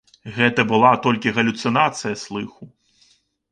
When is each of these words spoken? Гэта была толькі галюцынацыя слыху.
Гэта 0.37 0.63
была 0.71 0.93
толькі 1.05 1.35
галюцынацыя 1.37 2.19
слыху. 2.25 2.63